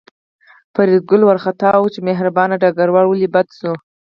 فریدګل 0.73 1.21
وارخطا 1.25 1.71
و 1.79 1.91
چې 1.93 1.99
مهربان 2.09 2.49
ډګروال 2.61 3.05
ولې 3.07 3.27
بدل 3.35 3.53
شو 3.59 3.73